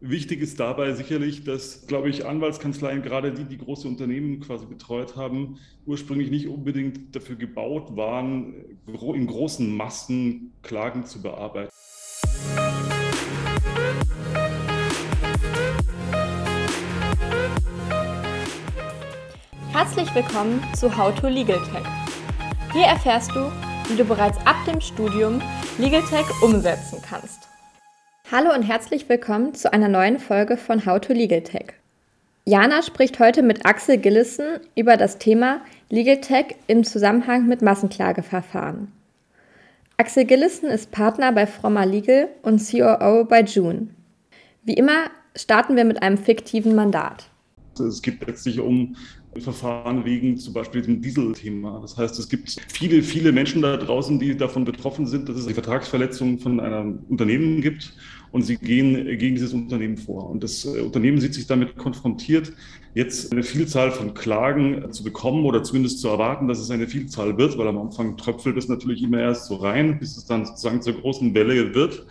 Wichtig 0.00 0.42
ist 0.42 0.60
dabei 0.60 0.92
sicherlich, 0.92 1.44
dass, 1.44 1.86
glaube 1.86 2.10
ich, 2.10 2.26
Anwaltskanzleien, 2.26 3.00
gerade 3.00 3.32
die, 3.32 3.44
die 3.44 3.56
große 3.56 3.88
Unternehmen 3.88 4.40
quasi 4.40 4.66
betreut 4.66 5.16
haben, 5.16 5.58
ursprünglich 5.86 6.30
nicht 6.30 6.48
unbedingt 6.48 7.16
dafür 7.16 7.36
gebaut 7.36 7.96
waren, 7.96 8.54
in 8.86 9.26
großen 9.26 9.74
Massen 9.74 10.52
Klagen 10.62 11.06
zu 11.06 11.22
bearbeiten. 11.22 11.70
Herzlich 19.72 20.14
willkommen 20.14 20.62
zu 20.74 20.94
How 20.94 21.18
to 21.18 21.28
Legal 21.28 21.58
Tech. 21.72 21.86
Hier 22.74 22.84
erfährst 22.84 23.30
du, 23.30 23.50
wie 23.88 23.96
du 23.96 24.04
bereits 24.04 24.36
ab 24.46 24.56
dem 24.66 24.82
Studium 24.82 25.40
Legal 25.78 26.02
Tech 26.02 26.26
umsetzen 26.42 26.98
kannst. 27.00 27.48
Hallo 28.32 28.52
und 28.52 28.62
herzlich 28.62 29.08
willkommen 29.08 29.54
zu 29.54 29.72
einer 29.72 29.86
neuen 29.86 30.18
Folge 30.18 30.56
von 30.56 30.84
How 30.84 31.00
to 31.00 31.12
Legal 31.12 31.42
Tech. 31.42 31.74
Jana 32.44 32.82
spricht 32.82 33.20
heute 33.20 33.40
mit 33.44 33.64
Axel 33.64 33.98
Gillissen 33.98 34.58
über 34.74 34.96
das 34.96 35.18
Thema 35.18 35.60
Legal 35.90 36.20
Tech 36.20 36.56
im 36.66 36.82
Zusammenhang 36.82 37.46
mit 37.46 37.62
Massenklageverfahren. 37.62 38.90
Axel 39.96 40.24
Gillissen 40.24 40.68
ist 40.68 40.90
Partner 40.90 41.30
bei 41.30 41.46
Frommer 41.46 41.86
Legal 41.86 42.28
und 42.42 42.60
COO 42.68 43.24
bei 43.26 43.42
June. 43.42 43.90
Wie 44.64 44.74
immer 44.74 45.04
starten 45.36 45.76
wir 45.76 45.84
mit 45.84 46.02
einem 46.02 46.18
fiktiven 46.18 46.74
Mandat. 46.74 47.30
Es 47.78 48.02
geht 48.02 48.26
letztlich 48.26 48.58
um 48.58 48.96
Verfahren 49.40 50.04
wegen 50.04 50.36
zum 50.36 50.54
Beispiel 50.54 50.82
dem 50.82 51.00
Dieselthema. 51.00 51.78
Das 51.80 51.96
heißt, 51.96 52.18
es 52.18 52.28
gibt 52.28 52.56
viele, 52.68 53.02
viele 53.02 53.32
Menschen 53.32 53.62
da 53.62 53.76
draußen, 53.76 54.18
die 54.18 54.36
davon 54.36 54.64
betroffen 54.64 55.06
sind, 55.06 55.28
dass 55.28 55.36
es 55.36 55.44
eine 55.44 55.54
Vertragsverletzung 55.54 56.38
von 56.38 56.58
einem 56.58 57.00
Unternehmen 57.08 57.60
gibt 57.60 57.92
und 58.32 58.42
sie 58.42 58.56
gehen 58.56 59.04
gegen 59.18 59.34
dieses 59.34 59.52
Unternehmen 59.52 59.96
vor. 59.96 60.28
Und 60.30 60.42
das 60.42 60.64
äh, 60.64 60.80
Unternehmen 60.80 61.20
sieht 61.20 61.34
sich 61.34 61.46
damit 61.46 61.76
konfrontiert, 61.76 62.52
jetzt 62.94 63.32
eine 63.32 63.42
Vielzahl 63.42 63.90
von 63.90 64.14
Klagen 64.14 64.90
zu 64.92 65.04
bekommen 65.04 65.44
oder 65.44 65.62
zumindest 65.62 66.00
zu 66.00 66.08
erwarten, 66.08 66.48
dass 66.48 66.58
es 66.58 66.70
eine 66.70 66.86
Vielzahl 66.86 67.36
wird, 67.36 67.58
weil 67.58 67.68
am 67.68 67.78
Anfang 67.78 68.16
tröpfelt 68.16 68.56
es 68.56 68.68
natürlich 68.68 69.02
immer 69.02 69.20
erst 69.20 69.46
so 69.46 69.56
rein, 69.56 69.98
bis 69.98 70.16
es 70.16 70.24
dann 70.24 70.46
sozusagen 70.46 70.80
zur 70.82 70.94
großen 70.94 71.34
Welle 71.34 71.74
wird. 71.74 72.06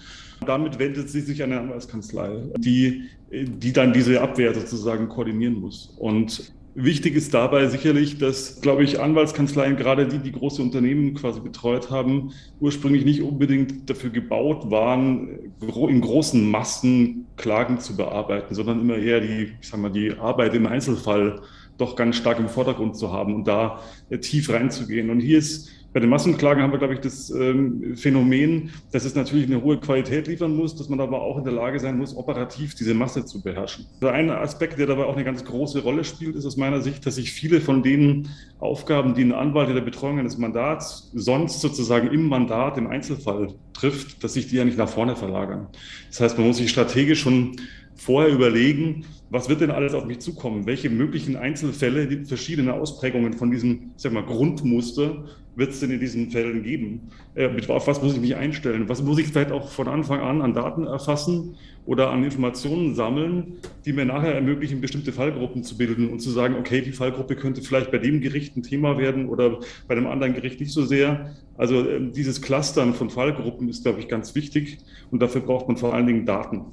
Damit 0.45 0.77
wendet 0.77 1.09
sie 1.09 1.21
sich 1.21 1.41
an 1.41 1.51
eine 1.51 1.61
Anwaltskanzlei, 1.61 2.43
die, 2.57 3.05
die 3.31 3.73
dann 3.73 3.93
diese 3.93 4.21
Abwehr 4.21 4.53
sozusagen 4.53 5.09
koordinieren 5.09 5.59
muss. 5.59 5.95
Und 5.97 6.53
Wichtig 6.77 7.15
ist 7.15 7.33
dabei 7.33 7.67
sicherlich, 7.67 8.17
dass, 8.17 8.59
glaube 8.59 8.83
ich, 8.83 8.99
Anwaltskanzleien, 8.99 9.77
gerade 9.77 10.09
die, 10.09 10.19
die 10.19 10.33
große 10.33 10.61
Unternehmen 10.61 11.13
quasi 11.13 11.39
betreut 11.39 11.89
haben, 11.89 12.33
ursprünglich 12.59 13.05
nicht 13.05 13.21
unbedingt 13.21 13.89
dafür 13.89 14.09
gebaut 14.09 14.69
waren, 14.69 15.53
in 15.61 16.01
großen 16.01 16.51
Massen 16.51 17.27
Klagen 17.37 17.79
zu 17.79 17.95
bearbeiten, 17.95 18.53
sondern 18.53 18.81
immer 18.81 18.97
eher 18.97 19.21
die, 19.21 19.53
ich 19.61 19.69
sag 19.69 19.79
mal, 19.79 19.89
die 19.89 20.11
Arbeit 20.17 20.53
im 20.53 20.67
Einzelfall 20.67 21.41
doch 21.77 21.95
ganz 21.95 22.17
stark 22.17 22.39
im 22.39 22.49
Vordergrund 22.49 22.97
zu 22.97 23.09
haben 23.09 23.35
und 23.35 23.47
da 23.47 23.79
tief 24.19 24.49
reinzugehen. 24.49 25.09
Und 25.09 25.21
hier 25.21 25.37
ist 25.37 25.69
bei 25.95 26.01
den 26.01 26.09
Massenklagen 26.09 26.61
haben 26.61 26.73
wir, 26.73 26.77
glaube 26.77 26.95
ich, 26.95 26.99
das 26.99 27.29
ähm, 27.29 27.95
Phänomen, 27.95 28.69
dass 28.91 29.05
es 29.05 29.15
natürlich 29.15 29.47
eine 29.47 29.63
hohe 29.63 29.79
Qualität 29.79 30.27
liefern 30.27 30.53
muss, 30.53 30.75
dass 30.75 30.89
man 30.89 30.99
aber 30.99 31.21
auch 31.21 31.37
in 31.37 31.45
der 31.45 31.53
Lage 31.53 31.79
sein 31.79 31.97
muss, 31.97 32.17
operativ 32.17 32.75
diese 32.75 32.93
Masse 32.93 33.23
zu 33.23 33.41
beherrschen. 33.41 33.85
Also 34.01 34.09
ein 34.09 34.29
Aspekt, 34.29 34.77
der 34.77 34.87
dabei 34.87 35.05
auch 35.05 35.15
eine 35.15 35.23
ganz 35.23 35.45
große 35.45 35.83
Rolle 35.83 36.03
spielt, 36.03 36.35
ist 36.35 36.45
aus 36.45 36.57
meiner 36.57 36.81
Sicht, 36.81 37.05
dass 37.05 37.15
sich 37.15 37.31
viele 37.31 37.61
von 37.61 37.81
den 37.81 38.27
Aufgaben, 38.59 39.13
die 39.13 39.23
ein 39.23 39.31
Anwalt 39.31 39.69
in 39.69 39.75
der 39.75 39.83
Betreuung 39.83 40.19
eines 40.19 40.37
Mandats 40.37 41.11
sonst 41.13 41.61
sozusagen 41.61 42.11
im 42.11 42.27
Mandat, 42.27 42.77
im 42.77 42.87
Einzelfall 42.87 43.53
trifft, 43.71 44.21
dass 44.21 44.33
sich 44.33 44.49
die 44.49 44.57
ja 44.57 44.65
nicht 44.65 44.77
nach 44.77 44.89
vorne 44.89 45.15
verlagern. 45.15 45.67
Das 46.09 46.19
heißt, 46.19 46.37
man 46.37 46.47
muss 46.47 46.57
sich 46.57 46.71
strategisch 46.71 47.21
schon 47.21 47.55
vorher 47.95 48.33
überlegen, 48.33 49.05
was 49.29 49.49
wird 49.49 49.61
denn 49.61 49.71
alles 49.71 49.93
auf 49.93 50.05
mich 50.05 50.19
zukommen? 50.19 50.65
Welche 50.65 50.89
möglichen 50.89 51.35
Einzelfälle, 51.35 52.07
die 52.07 52.25
verschiedene 52.25 52.73
Ausprägungen 52.73 53.33
von 53.33 53.51
diesem, 53.51 53.91
ich 53.95 54.03
sag 54.03 54.13
mal, 54.13 54.23
Grundmuster 54.23 55.25
wird 55.55 55.71
es 55.71 55.79
denn 55.79 55.91
in 55.91 55.99
diesen 55.99 56.29
Fällen 56.29 56.63
geben? 56.63 57.09
Äh, 57.33 57.49
auf 57.69 57.87
was 57.87 58.01
muss 58.01 58.13
ich 58.13 58.21
mich 58.21 58.35
einstellen? 58.35 58.87
Was 58.87 59.01
muss 59.01 59.17
ich 59.17 59.27
vielleicht 59.27 59.51
auch 59.51 59.69
von 59.69 59.87
Anfang 59.87 60.19
an 60.19 60.41
an 60.41 60.53
Daten 60.53 60.85
erfassen 60.85 61.55
oder 61.85 62.11
an 62.11 62.23
Informationen 62.23 62.95
sammeln, 62.95 63.57
die 63.85 63.93
mir 63.93 64.05
nachher 64.05 64.35
ermöglichen, 64.35 64.81
bestimmte 64.81 65.11
Fallgruppen 65.11 65.63
zu 65.63 65.77
bilden 65.77 66.09
und 66.09 66.19
zu 66.19 66.29
sagen, 66.29 66.55
okay, 66.59 66.81
die 66.81 66.91
Fallgruppe 66.91 67.35
könnte 67.35 67.61
vielleicht 67.61 67.91
bei 67.91 67.97
dem 67.97 68.21
Gericht 68.21 68.55
ein 68.57 68.63
Thema 68.63 68.97
werden 68.97 69.27
oder 69.27 69.59
bei 69.87 69.95
einem 69.95 70.07
anderen 70.07 70.33
Gericht 70.33 70.59
nicht 70.59 70.71
so 70.71 70.85
sehr. 70.85 71.35
Also 71.57 71.81
äh, 71.81 72.11
dieses 72.11 72.41
Clustern 72.41 72.93
von 72.93 73.09
Fallgruppen 73.09 73.69
ist, 73.69 73.83
glaube 73.83 73.99
ich, 73.99 74.07
ganz 74.07 74.35
wichtig 74.35 74.77
und 75.11 75.21
dafür 75.21 75.41
braucht 75.41 75.67
man 75.67 75.77
vor 75.77 75.93
allen 75.93 76.07
Dingen 76.07 76.25
Daten. 76.25 76.65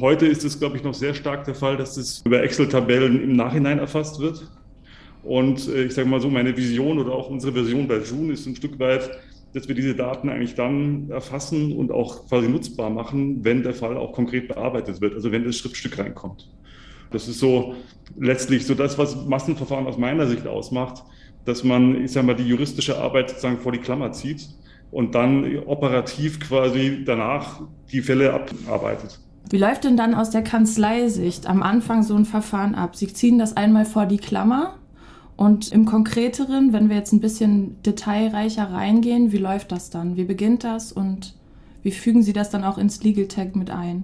Heute 0.00 0.26
ist 0.26 0.44
es, 0.44 0.60
glaube 0.60 0.76
ich, 0.76 0.84
noch 0.84 0.94
sehr 0.94 1.12
stark 1.12 1.44
der 1.44 1.56
Fall, 1.56 1.76
dass 1.76 1.96
es 1.96 2.22
über 2.24 2.40
Excel-Tabellen 2.44 3.20
im 3.20 3.32
Nachhinein 3.34 3.80
erfasst 3.80 4.20
wird. 4.20 4.48
Und 5.24 5.66
äh, 5.66 5.84
ich 5.84 5.94
sage 5.94 6.08
mal 6.08 6.20
so, 6.20 6.30
meine 6.30 6.56
Vision 6.56 7.00
oder 7.00 7.12
auch 7.12 7.28
unsere 7.28 7.52
Version 7.52 7.88
bei 7.88 7.98
June 7.98 8.32
ist 8.32 8.46
ein 8.46 8.54
Stück 8.54 8.78
weit, 8.78 9.10
dass 9.54 9.66
wir 9.66 9.74
diese 9.74 9.96
Daten 9.96 10.28
eigentlich 10.28 10.54
dann 10.54 11.10
erfassen 11.10 11.76
und 11.76 11.90
auch 11.90 12.28
quasi 12.28 12.48
nutzbar 12.48 12.90
machen, 12.90 13.44
wenn 13.44 13.64
der 13.64 13.74
Fall 13.74 13.96
auch 13.96 14.12
konkret 14.12 14.46
bearbeitet 14.46 15.00
wird, 15.00 15.14
also 15.14 15.32
wenn 15.32 15.44
das 15.44 15.56
Schriftstück 15.56 15.98
reinkommt. 15.98 16.48
Das 17.10 17.26
ist 17.26 17.40
so 17.40 17.74
letztlich 18.16 18.66
so 18.66 18.74
das, 18.74 18.98
was 18.98 19.26
Massenverfahren 19.26 19.86
aus 19.88 19.98
meiner 19.98 20.28
Sicht 20.28 20.46
ausmacht, 20.46 21.02
dass 21.44 21.64
man, 21.64 22.04
ich 22.04 22.12
sage 22.12 22.26
mal, 22.26 22.36
die 22.36 22.46
juristische 22.46 22.98
Arbeit 22.98 23.30
sozusagen 23.30 23.58
vor 23.58 23.72
die 23.72 23.78
Klammer 23.78 24.12
zieht 24.12 24.48
und 24.92 25.16
dann 25.16 25.58
operativ 25.66 26.38
quasi 26.38 27.02
danach 27.04 27.62
die 27.90 28.02
Fälle 28.02 28.32
abarbeitet. 28.32 29.18
Wie 29.50 29.56
läuft 29.56 29.84
denn 29.84 29.96
dann 29.96 30.14
aus 30.14 30.28
der 30.28 30.42
Kanzleisicht 30.42 31.46
am 31.46 31.62
Anfang 31.62 32.02
so 32.02 32.14
ein 32.14 32.26
Verfahren 32.26 32.74
ab? 32.74 32.96
Sie 32.96 33.10
ziehen 33.10 33.38
das 33.38 33.56
einmal 33.56 33.86
vor 33.86 34.04
die 34.04 34.18
Klammer 34.18 34.74
und 35.36 35.72
im 35.72 35.86
Konkreteren, 35.86 36.74
wenn 36.74 36.90
wir 36.90 36.96
jetzt 36.96 37.12
ein 37.12 37.20
bisschen 37.20 37.80
detailreicher 37.82 38.70
reingehen, 38.70 39.32
wie 39.32 39.38
läuft 39.38 39.72
das 39.72 39.88
dann? 39.88 40.16
Wie 40.16 40.24
beginnt 40.24 40.64
das 40.64 40.92
und 40.92 41.34
wie 41.82 41.92
fügen 41.92 42.22
Sie 42.22 42.34
das 42.34 42.50
dann 42.50 42.64
auch 42.64 42.76
ins 42.76 43.02
Legal 43.02 43.26
Tag 43.26 43.56
mit 43.56 43.70
ein? 43.70 44.02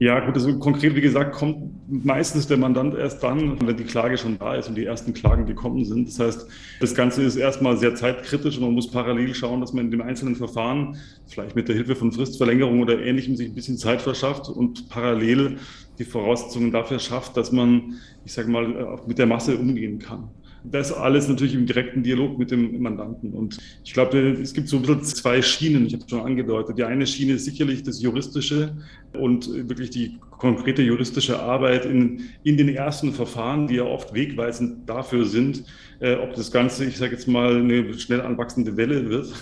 Ja, 0.00 0.18
gut, 0.18 0.34
also 0.34 0.58
konkret, 0.58 0.96
wie 0.96 1.00
gesagt, 1.00 1.36
kommt 1.36 1.70
meistens 2.04 2.48
der 2.48 2.56
Mandant 2.56 2.94
erst 2.96 3.22
dann, 3.22 3.64
wenn 3.64 3.76
die 3.76 3.84
Klage 3.84 4.18
schon 4.18 4.38
da 4.38 4.56
ist 4.56 4.68
und 4.68 4.74
die 4.74 4.84
ersten 4.84 5.14
Klagen 5.14 5.46
gekommen 5.46 5.84
sind. 5.84 6.08
Das 6.08 6.18
heißt, 6.18 6.48
das 6.80 6.94
Ganze 6.96 7.22
ist 7.22 7.36
erstmal 7.36 7.76
sehr 7.76 7.94
zeitkritisch 7.94 8.56
und 8.56 8.64
man 8.64 8.72
muss 8.72 8.90
parallel 8.90 9.34
schauen, 9.34 9.60
dass 9.60 9.72
man 9.72 9.84
in 9.84 9.90
dem 9.92 10.02
einzelnen 10.02 10.34
Verfahren, 10.34 10.96
vielleicht 11.26 11.54
mit 11.54 11.68
der 11.68 11.76
Hilfe 11.76 11.94
von 11.94 12.10
Fristverlängerung 12.10 12.80
oder 12.82 13.00
ähnlichem, 13.00 13.36
sich 13.36 13.48
ein 13.48 13.54
bisschen 13.54 13.78
Zeit 13.78 14.02
verschafft 14.02 14.48
und 14.48 14.88
parallel 14.88 15.58
die 15.98 16.04
Voraussetzungen 16.04 16.72
dafür 16.72 16.98
schafft, 16.98 17.36
dass 17.36 17.52
man, 17.52 17.94
ich 18.24 18.32
sage 18.32 18.50
mal, 18.50 18.98
mit 19.06 19.18
der 19.18 19.26
Masse 19.26 19.56
umgehen 19.56 20.00
kann. 20.00 20.28
Das 20.66 20.92
alles 20.92 21.28
natürlich 21.28 21.54
im 21.54 21.66
direkten 21.66 22.02
Dialog 22.02 22.38
mit 22.38 22.50
dem 22.50 22.80
Mandanten. 22.80 23.34
Und 23.34 23.58
ich 23.84 23.92
glaube, 23.92 24.18
es 24.40 24.54
gibt 24.54 24.68
so 24.68 24.76
ein 24.76 24.82
bisschen 24.82 25.04
zwei 25.04 25.42
Schienen, 25.42 25.86
ich 25.86 25.92
habe 25.92 26.04
es 26.04 26.10
schon 26.10 26.20
angedeutet. 26.20 26.78
Die 26.78 26.84
eine 26.84 27.06
Schiene 27.06 27.34
ist 27.34 27.44
sicherlich 27.44 27.82
das 27.82 28.00
Juristische 28.00 28.74
und 29.12 29.46
wirklich 29.68 29.90
die 29.90 30.18
konkrete 30.30 30.82
juristische 30.82 31.38
Arbeit 31.38 31.84
in, 31.84 32.22
in 32.44 32.56
den 32.56 32.70
ersten 32.70 33.12
Verfahren, 33.12 33.66
die 33.66 33.76
ja 33.76 33.84
oft 33.84 34.14
wegweisend 34.14 34.88
dafür 34.88 35.26
sind, 35.26 35.64
äh, 36.00 36.14
ob 36.14 36.34
das 36.34 36.50
Ganze, 36.50 36.86
ich 36.86 36.96
sage 36.96 37.12
jetzt 37.12 37.28
mal, 37.28 37.56
eine 37.56 37.92
schnell 37.98 38.22
anwachsende 38.22 38.76
Welle 38.76 39.08
wird 39.10 39.32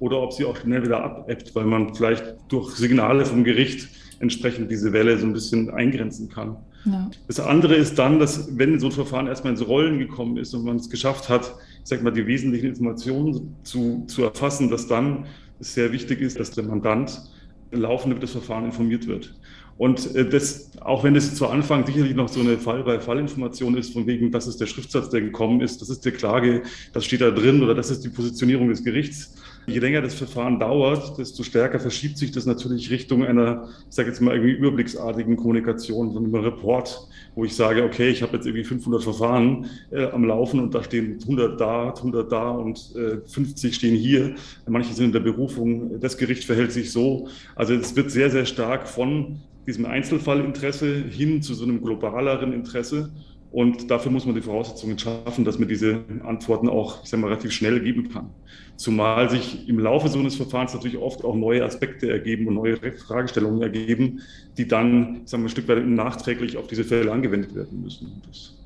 oder 0.00 0.20
ob 0.20 0.32
sie 0.32 0.44
auch 0.44 0.56
schnell 0.56 0.82
wieder 0.84 1.02
abebbt, 1.02 1.54
weil 1.54 1.66
man 1.66 1.94
vielleicht 1.94 2.34
durch 2.48 2.74
Signale 2.74 3.24
vom 3.24 3.44
Gericht 3.44 3.88
entsprechend 4.20 4.70
diese 4.70 4.92
Welle 4.92 5.18
so 5.18 5.26
ein 5.26 5.32
bisschen 5.32 5.70
eingrenzen 5.70 6.28
kann. 6.28 6.56
Ja. 6.84 7.10
Das 7.26 7.40
andere 7.40 7.74
ist 7.74 7.98
dann, 7.98 8.18
dass 8.18 8.58
wenn 8.58 8.78
so 8.78 8.86
ein 8.86 8.92
Verfahren 8.92 9.26
erstmal 9.26 9.52
ins 9.52 9.66
Rollen 9.66 9.98
gekommen 9.98 10.36
ist 10.36 10.54
und 10.54 10.64
man 10.64 10.76
es 10.76 10.90
geschafft 10.90 11.28
hat, 11.28 11.54
ich 11.82 11.88
sag 11.88 12.02
mal, 12.02 12.10
die 12.10 12.26
wesentlichen 12.26 12.66
Informationen 12.66 13.56
zu, 13.62 14.04
zu 14.06 14.24
erfassen, 14.24 14.70
dass 14.70 14.86
dann 14.86 15.26
es 15.60 15.74
sehr 15.74 15.92
wichtig 15.92 16.20
ist, 16.20 16.38
dass 16.38 16.50
der 16.50 16.64
Mandant 16.64 17.22
laufend 17.72 18.12
über 18.12 18.20
das 18.20 18.32
Verfahren 18.32 18.64
informiert 18.66 19.06
wird. 19.06 19.34
Und 19.76 20.14
äh, 20.14 20.28
das, 20.28 20.70
auch 20.80 21.02
wenn 21.02 21.16
es 21.16 21.34
zu 21.34 21.48
Anfang 21.48 21.84
sicherlich 21.84 22.14
noch 22.14 22.28
so 22.28 22.40
eine 22.40 22.58
Fall-bei-Fall-Information 22.58 23.76
ist, 23.76 23.92
von 23.92 24.06
wegen, 24.06 24.30
das 24.30 24.46
ist 24.46 24.60
der 24.60 24.66
Schriftsatz, 24.66 25.10
der 25.10 25.20
gekommen 25.20 25.60
ist, 25.60 25.80
das 25.80 25.90
ist 25.90 26.04
die 26.04 26.12
Klage, 26.12 26.62
das 26.92 27.04
steht 27.04 27.22
da 27.22 27.30
drin 27.30 27.62
oder 27.62 27.74
das 27.74 27.90
ist 27.90 28.04
die 28.04 28.08
Positionierung 28.08 28.68
des 28.68 28.84
Gerichts, 28.84 29.34
Je 29.66 29.78
länger 29.78 30.02
das 30.02 30.14
Verfahren 30.14 30.58
dauert, 30.58 31.18
desto 31.18 31.42
stärker 31.42 31.80
verschiebt 31.80 32.18
sich 32.18 32.32
das 32.32 32.44
natürlich 32.44 32.90
Richtung 32.90 33.24
einer, 33.24 33.68
ich 33.88 33.94
sage 33.94 34.08
jetzt 34.08 34.20
mal 34.20 34.34
irgendwie 34.34 34.52
überblicksartigen 34.52 35.36
Kommunikation, 35.36 36.12
von 36.12 36.24
einem 36.24 36.34
Report, 36.34 37.08
wo 37.34 37.44
ich 37.44 37.54
sage, 37.54 37.82
okay, 37.82 38.10
ich 38.10 38.22
habe 38.22 38.36
jetzt 38.36 38.46
irgendwie 38.46 38.64
500 38.64 39.02
Verfahren 39.02 39.66
äh, 39.90 40.06
am 40.06 40.24
Laufen 40.24 40.60
und 40.60 40.74
da 40.74 40.82
stehen 40.82 41.18
100 41.22 41.60
da, 41.60 41.94
100 41.94 42.30
da 42.30 42.50
und 42.50 42.94
äh, 42.94 43.18
50 43.26 43.74
stehen 43.74 43.96
hier. 43.96 44.34
Manche 44.66 44.92
sind 44.92 45.06
in 45.06 45.12
der 45.12 45.20
Berufung, 45.20 45.98
das 46.00 46.18
Gericht 46.18 46.44
verhält 46.44 46.72
sich 46.72 46.92
so. 46.92 47.28
Also 47.54 47.74
es 47.74 47.96
wird 47.96 48.10
sehr, 48.10 48.30
sehr 48.30 48.46
stark 48.46 48.88
von 48.88 49.40
diesem 49.66 49.86
Einzelfallinteresse 49.86 51.04
hin 51.10 51.42
zu 51.42 51.54
so 51.54 51.64
einem 51.64 51.82
globaleren 51.82 52.52
Interesse. 52.52 53.10
Und 53.54 53.88
dafür 53.88 54.10
muss 54.10 54.26
man 54.26 54.34
die 54.34 54.40
Voraussetzungen 54.40 54.98
schaffen, 54.98 55.44
dass 55.44 55.60
man 55.60 55.68
diese 55.68 56.00
Antworten 56.24 56.68
auch, 56.68 57.04
ich 57.04 57.10
sage 57.10 57.20
mal, 57.20 57.28
relativ 57.28 57.52
schnell 57.52 57.78
geben 57.78 58.08
kann. 58.08 58.30
Zumal 58.74 59.30
sich 59.30 59.68
im 59.68 59.78
Laufe 59.78 60.08
so 60.08 60.18
eines 60.18 60.34
Verfahrens 60.34 60.74
natürlich 60.74 60.98
oft 60.98 61.24
auch 61.24 61.36
neue 61.36 61.64
Aspekte 61.64 62.10
ergeben 62.10 62.48
und 62.48 62.54
neue 62.54 62.76
Fragestellungen 62.76 63.62
ergeben, 63.62 64.22
die 64.58 64.66
dann, 64.66 65.20
ich 65.22 65.30
sage 65.30 65.40
mal, 65.40 65.46
ein 65.46 65.50
Stück 65.50 65.68
weit 65.68 65.86
nachträglich 65.86 66.56
auf 66.56 66.66
diese 66.66 66.82
Fälle 66.82 67.12
angewendet 67.12 67.54
werden 67.54 67.80
müssen. 67.80 68.20
Das, 68.26 68.56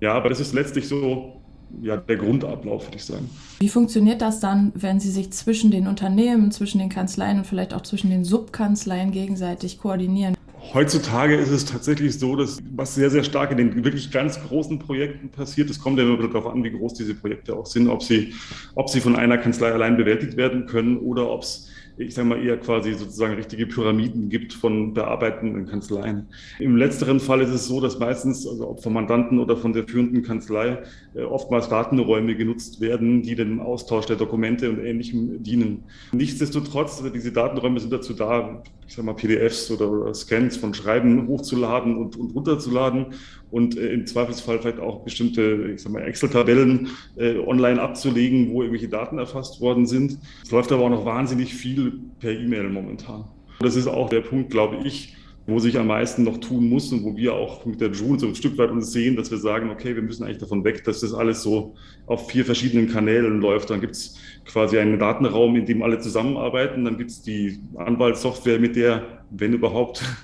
ja, 0.00 0.14
aber 0.14 0.30
das 0.30 0.40
ist 0.40 0.54
letztlich 0.54 0.88
so 0.88 1.42
ja, 1.82 1.98
der 1.98 2.16
Grundablauf, 2.16 2.86
würde 2.86 2.96
ich 2.96 3.04
sagen. 3.04 3.28
Wie 3.58 3.68
funktioniert 3.68 4.22
das 4.22 4.40
dann, 4.40 4.72
wenn 4.74 5.00
Sie 5.00 5.10
sich 5.10 5.34
zwischen 5.34 5.70
den 5.70 5.86
Unternehmen, 5.86 6.50
zwischen 6.50 6.78
den 6.78 6.88
Kanzleien 6.88 7.36
und 7.36 7.46
vielleicht 7.46 7.74
auch 7.74 7.82
zwischen 7.82 8.08
den 8.08 8.24
Subkanzleien 8.24 9.12
gegenseitig 9.12 9.78
koordinieren? 9.78 10.34
Heutzutage 10.72 11.34
ist 11.34 11.50
es 11.50 11.64
tatsächlich 11.64 12.18
so, 12.18 12.36
dass 12.36 12.60
was 12.76 12.94
sehr, 12.94 13.10
sehr 13.10 13.24
stark 13.24 13.50
in 13.50 13.56
den 13.56 13.84
wirklich 13.84 14.12
ganz 14.12 14.40
großen 14.40 14.78
Projekten 14.78 15.28
passiert, 15.28 15.68
es 15.68 15.80
kommt 15.80 15.98
ja 15.98 16.04
immer 16.04 16.16
darauf 16.28 16.46
an, 16.46 16.62
wie 16.62 16.70
groß 16.70 16.94
diese 16.94 17.14
Projekte 17.14 17.56
auch 17.56 17.66
sind, 17.66 17.88
ob 17.88 18.02
sie, 18.02 18.34
ob 18.76 18.88
sie 18.88 19.00
von 19.00 19.16
einer 19.16 19.36
Kanzlei 19.38 19.72
allein 19.72 19.96
bewältigt 19.96 20.36
werden 20.36 20.66
können 20.66 20.98
oder 20.98 21.28
ob 21.28 21.42
es 21.42 21.68
ich 22.00 22.14
sage 22.14 22.28
mal, 22.28 22.42
eher 22.42 22.56
quasi 22.56 22.94
sozusagen 22.94 23.34
richtige 23.34 23.66
Pyramiden 23.66 24.30
gibt 24.30 24.52
von 24.52 24.94
bearbeitenden 24.94 25.66
Kanzleien. 25.66 26.28
Im 26.58 26.76
letzteren 26.76 27.20
Fall 27.20 27.42
ist 27.42 27.50
es 27.50 27.66
so, 27.66 27.80
dass 27.80 27.98
meistens, 27.98 28.46
also 28.46 28.70
ob 28.70 28.82
vom 28.82 28.94
Mandanten 28.94 29.38
oder 29.38 29.56
von 29.56 29.72
der 29.72 29.86
führenden 29.86 30.22
Kanzlei, 30.22 30.78
äh, 31.14 31.22
oftmals 31.22 31.68
Datenräume 31.68 32.34
genutzt 32.36 32.80
werden, 32.80 33.22
die 33.22 33.34
dem 33.34 33.60
Austausch 33.60 34.06
der 34.06 34.16
Dokumente 34.16 34.70
und 34.70 34.78
Ähnlichem 34.78 35.42
dienen. 35.42 35.84
Nichtsdestotrotz, 36.12 37.02
diese 37.12 37.32
Datenräume 37.32 37.80
sind 37.80 37.92
dazu 37.92 38.14
da, 38.14 38.62
ich 38.90 38.96
sage 38.96 39.06
mal, 39.06 39.14
PDFs 39.14 39.70
oder, 39.70 40.12
Scans 40.12 40.56
von 40.56 40.74
Schreiben 40.74 41.28
hochzuladen 41.28 41.96
und, 41.96 42.16
und 42.16 42.34
runterzuladen 42.34 43.14
und 43.52 43.78
äh, 43.78 43.92
im 43.92 44.04
Zweifelsfall 44.04 44.58
vielleicht 44.58 44.80
auch 44.80 45.04
bestimmte, 45.04 45.70
ich 45.72 45.82
sag 45.82 45.92
mal, 45.92 46.02
Excel-Tabellen 46.02 46.88
äh, 47.16 47.38
online 47.38 47.80
abzulegen, 47.80 48.50
wo 48.50 48.62
irgendwelche 48.62 48.88
Daten 48.88 49.18
erfasst 49.18 49.60
worden 49.60 49.86
sind. 49.86 50.18
Es 50.42 50.50
läuft 50.50 50.72
aber 50.72 50.82
auch 50.82 50.90
noch 50.90 51.04
wahnsinnig 51.04 51.54
viel 51.54 52.00
per 52.18 52.32
E-Mail 52.32 52.68
momentan. 52.68 53.26
Das 53.60 53.76
ist 53.76 53.86
auch 53.86 54.08
der 54.08 54.22
Punkt, 54.22 54.50
glaube 54.50 54.78
ich, 54.84 55.14
wo 55.50 55.58
sich 55.58 55.78
am 55.78 55.88
meisten 55.88 56.24
noch 56.24 56.38
tun 56.38 56.68
muss 56.68 56.92
und 56.92 57.04
wo 57.04 57.16
wir 57.16 57.34
auch 57.34 57.66
mit 57.66 57.80
der 57.80 57.90
June 57.90 58.18
so 58.18 58.26
ein 58.26 58.34
Stück 58.34 58.56
weit 58.58 58.70
uns 58.70 58.92
sehen, 58.92 59.16
dass 59.16 59.30
wir 59.30 59.38
sagen, 59.38 59.70
okay, 59.70 59.94
wir 59.94 60.02
müssen 60.02 60.24
eigentlich 60.24 60.38
davon 60.38 60.64
weg, 60.64 60.84
dass 60.84 61.00
das 61.00 61.12
alles 61.12 61.42
so 61.42 61.74
auf 62.06 62.30
vier 62.30 62.44
verschiedenen 62.44 62.88
Kanälen 62.88 63.40
läuft. 63.40 63.70
Dann 63.70 63.80
gibt 63.80 63.94
es 63.94 64.16
quasi 64.44 64.78
einen 64.78 64.98
Datenraum, 64.98 65.56
in 65.56 65.66
dem 65.66 65.82
alle 65.82 65.98
zusammenarbeiten. 65.98 66.84
Dann 66.84 66.98
gibt 66.98 67.10
es 67.10 67.22
die 67.22 67.60
Anwaltssoftware, 67.76 68.58
mit 68.58 68.76
der, 68.76 69.24
wenn 69.30 69.52
überhaupt, 69.52 70.02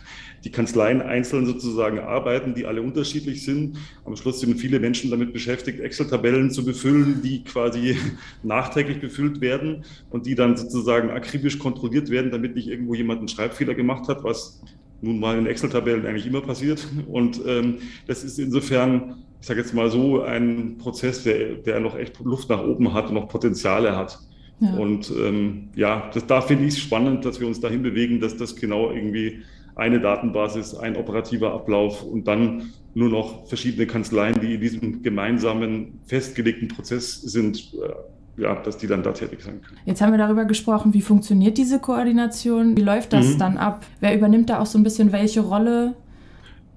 die 0.45 0.53
Kanzleien 0.53 1.03
einzeln 1.03 1.45
sozusagen 1.45 1.99
arbeiten, 1.99 2.55
die 2.55 2.67
alle 2.67 2.81
unterschiedlich 2.81 3.45
sind. 3.45 3.79
Am 4.05 4.15
Schluss 4.15 4.39
sind 4.39 4.57
viele 4.61 4.79
Menschen 4.79 5.11
damit 5.11 5.33
beschäftigt, 5.33 5.81
Excel-Tabellen 5.81 6.53
zu 6.53 6.65
befüllen, 6.65 7.21
die 7.21 7.43
quasi 7.43 7.97
nachträglich 8.45 9.01
befüllt 9.01 9.41
werden 9.41 9.85
und 10.11 10.27
die 10.27 10.37
dann 10.37 10.57
sozusagen 10.57 11.11
akribisch 11.11 11.59
kontrolliert 11.59 12.11
werden, 12.11 12.31
damit 12.31 12.55
nicht 12.55 12.69
irgendwo 12.69 12.95
jemand 12.95 13.19
einen 13.19 13.29
Schreibfehler 13.29 13.75
gemacht 13.75 14.07
hat, 14.09 14.23
was 14.23 14.63
nun 15.01 15.21
mal 15.21 15.39
in 15.39 15.47
Excel-Tabellen 15.47 16.07
eigentlich 16.07 16.27
immer 16.27 16.41
passiert. 16.41 16.87
Und 17.07 17.41
ähm, 17.47 17.79
das 18.07 18.25
ist 18.25 18.39
insofern, 18.39 19.25
ich 19.41 19.47
sage 19.47 19.61
jetzt 19.61 19.75
mal 19.75 19.91
so, 19.91 20.23
ein 20.23 20.79
Prozess, 20.79 21.23
der, 21.25 21.55
der 21.55 21.81
noch 21.81 21.97
echt 21.97 22.19
Luft 22.21 22.49
nach 22.49 22.65
oben 22.65 22.93
hat 22.93 23.09
und 23.09 23.15
noch 23.15 23.29
Potenziale 23.29 23.97
hat. 23.97 24.19
Ja. 24.61 24.75
Und 24.75 25.11
ähm, 25.11 25.69
ja, 25.75 26.11
das, 26.13 26.27
da 26.27 26.41
finde 26.41 26.65
ich 26.65 26.75
es 26.75 26.81
spannend, 26.81 27.25
dass 27.25 27.41
wir 27.41 27.47
uns 27.47 27.61
dahin 27.61 27.83
bewegen, 27.83 28.21
dass 28.21 28.37
das 28.37 28.57
genau 28.57 28.91
irgendwie 28.91 29.43
eine 29.75 30.01
Datenbasis, 30.01 30.75
ein 30.75 30.97
operativer 30.97 31.53
Ablauf 31.53 32.03
und 32.03 32.27
dann 32.27 32.73
nur 32.95 33.11
noch 33.11 33.47
verschiedene 33.47 33.87
Kanzleien, 33.87 34.41
die 34.41 34.55
in 34.55 34.61
diesem 34.61 35.03
gemeinsamen 35.03 36.01
festgelegten 36.07 36.69
Prozess 36.69 37.21
sind, 37.21 37.75
äh, 37.75 37.93
ja, 38.37 38.55
dass 38.55 38.77
die 38.77 38.87
dann 38.87 39.03
da 39.03 39.13
tätig 39.13 39.43
sein 39.43 39.61
können. 39.63 39.79
Jetzt 39.85 40.01
haben 40.01 40.13
wir 40.13 40.19
darüber 40.19 40.45
gesprochen, 40.45 40.95
wie 40.95 41.01
funktioniert 41.01 41.59
diese 41.59 41.79
Koordination, 41.79 42.77
wie 42.77 42.83
läuft 42.83 43.13
das 43.13 43.35
mhm. 43.35 43.39
dann 43.39 43.57
ab? 43.57 43.85
Wer 44.01 44.15
übernimmt 44.15 44.51
da 44.51 44.61
auch 44.61 44.67
so 44.67 44.79
ein 44.79 44.85
bisschen 44.85 45.13
welche 45.13 45.41
Rolle? 45.41 45.95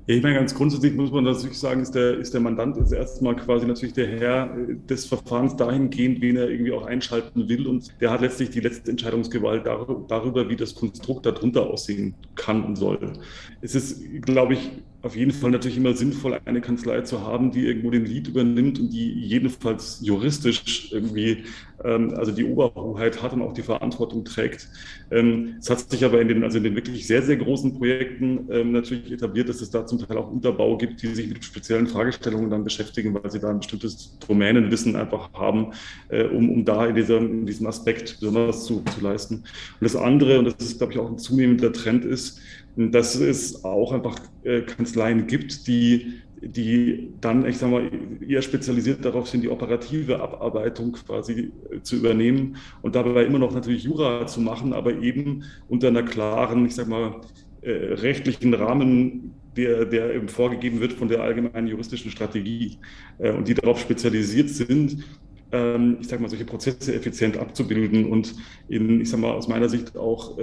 Ja, 0.10 0.16
ich 0.16 0.24
meine, 0.24 0.36
ganz 0.36 0.56
grundsätzlich 0.56 0.96
muss 0.96 1.12
man 1.12 1.26
natürlich 1.26 1.60
sagen, 1.60 1.82
ist 1.82 1.94
der, 1.94 2.18
ist 2.18 2.34
der 2.34 2.42
Mandant 2.42 2.78
jetzt 2.78 2.92
erstmal 2.92 3.36
quasi 3.36 3.68
natürlich 3.68 3.94
der 3.94 4.08
Herr 4.08 4.50
des 4.90 5.06
Verfahrens 5.06 5.56
dahingehend, 5.56 6.20
wen 6.22 6.36
er 6.36 6.50
irgendwie 6.50 6.72
auch 6.72 6.88
einschalten 6.88 7.48
will. 7.48 7.68
Und 7.68 7.94
der 8.02 8.10
hat 8.10 8.22
letztlich 8.22 8.50
die 8.50 8.62
letzte 8.62 8.90
Entscheidungsgewalt 8.90 9.68
darüber, 9.68 10.50
wie 10.50 10.56
das 10.56 10.74
Konstrukt 10.74 11.28
darunter 11.28 11.70
aussehen 11.70 12.16
kann 12.34 12.64
und 12.64 12.76
soll. 12.76 13.14
Es 13.62 13.76
ist, 13.76 14.02
glaube 14.24 14.56
ich, 14.56 14.72
auf 15.01 15.16
jeden 15.16 15.31
Fall 15.31 15.51
natürlich 15.51 15.78
immer 15.78 15.94
sinnvoll, 15.94 16.40
eine 16.46 16.62
Kanzlei 16.62 17.01
zu 17.01 17.22
haben, 17.22 17.51
die 17.51 17.66
irgendwo 17.66 17.90
den 17.90 18.06
Lead 18.06 18.28
übernimmt 18.28 18.80
und 18.80 18.90
die 18.90 19.13
jedenfalls 19.13 20.00
juristisch 20.01 20.92
irgendwie 20.92 21.46
ähm, 21.84 22.13
also 22.16 22.31
die 22.31 22.44
Oberhoheit 22.44 23.22
hat 23.24 23.34
und 23.34 23.42
auch 23.42 23.54
die 23.54 23.62
Verantwortung 23.62 24.25
trägt. 24.25 24.68
Ähm, 25.12 25.56
es 25.60 25.69
hat 25.69 25.80
sich 25.90 26.04
aber 26.04 26.19
in 26.19 26.28
den, 26.28 26.44
also 26.44 26.57
in 26.57 26.66
den 26.66 26.75
wirklich 26.75 27.07
sehr, 27.07 27.22
sehr 27.22 27.38
großen 27.38 27.78
Projekten 27.78 28.48
ähm, 28.51 28.74
natürlich 28.74 29.12
etabliert, 29.12 29.48
dass 29.48 29.62
es 29.62 29.69
da 29.69 29.86
zum 29.86 30.00
Teil 30.00 30.18
auch 30.18 30.30
Unterbau 30.30 30.78
gibt, 30.78 31.01
die 31.01 31.07
sich 31.07 31.30
mit 31.30 31.44
speziellen 31.46 31.88
Fragestellungen 31.88 32.50
dann 32.50 32.63
beschäftigen, 32.63 33.13
weil 33.13 33.31
sie 33.31 33.40
da 33.40 33.50
ein 33.50 33.60
bestimmtes 33.60 34.18
Domänenwissen 34.28 34.96
einfach 34.98 35.31
haben, 35.34 35.74
äh, 36.10 36.25
um, 36.25 36.50
um 36.50 36.66
da 36.66 36.86
in, 36.88 36.96
dieser, 36.96 37.19
in 37.19 37.46
diesem 37.46 37.68
Aspekt 37.68 38.19
besonders 38.19 38.66
zu, 38.66 38.81
zu 38.81 39.01
leisten. 39.01 39.36
Und 39.36 39.46
das 39.80 39.96
andere, 39.96 40.40
und 40.40 40.46
das 40.46 40.56
ist, 40.60 40.78
glaube 40.78 40.94
ich, 40.94 41.00
auch 41.00 41.10
ein 41.10 41.18
zunehmender 41.18 41.72
Trend 41.72 42.04
ist, 42.04 42.42
dass 42.75 43.16
es 43.16 43.63
auch 43.63 43.92
einfach 43.92 44.18
äh, 44.44 44.62
Kanzleien 44.62 45.27
gibt, 45.27 45.68
die, 45.68 46.21
die 46.42 47.12
dann, 47.19 47.45
ich 47.45 47.57
sag 47.57 47.69
mal, 47.69 47.89
eher 48.25 48.42
spezialisiert 48.42 49.04
darauf 49.04 49.27
sind, 49.27 49.42
die 49.42 49.50
operative 49.50 50.21
Abarbeitung 50.21 50.94
quasi 50.94 51.51
äh, 51.71 51.81
zu 51.81 51.98
übernehmen 51.98 52.57
und 52.81 52.95
dabei 52.95 53.25
immer 53.25 53.39
noch 53.39 53.54
natürlich 53.54 53.83
Jura 53.83 54.25
zu 54.27 54.39
machen, 54.42 54.74
aber 54.74 54.94
eben 54.94 55.44
unter 55.68 55.89
einer 55.89 56.04
klaren, 56.04 56.66
ich 56.66 56.75
sag 56.75 56.88
mal, 56.88 57.21
äh, 57.62 57.71
rechtlichen 57.71 58.54
Rahmen, 58.54 59.33
der, 59.57 59.86
der 59.86 60.15
eben 60.15 60.30
vorgegeben 60.30 60.80
wird 60.80 60.94
von 60.94 61.10
der 61.10 61.22
allgemeinen 61.22 61.68
juristischen 61.68 62.12
Strategie 62.12 62.77
und 63.18 63.48
die 63.48 63.56
darauf 63.56 63.80
spezialisiert 63.80 64.48
sind, 64.48 65.04
ähm, 65.51 65.98
ich 66.00 66.07
sage 66.07 66.22
mal, 66.22 66.30
solche 66.30 66.45
Prozesse 66.45 66.94
effizient 66.94 67.36
abzubilden 67.36 68.06
und 68.06 68.36
in, 68.69 69.01
ich 69.01 69.10
sage 69.10 69.24
mal, 69.24 69.31
aus 69.31 69.48
meiner 69.50 69.68
Sicht 69.68 69.98
auch 69.98 70.38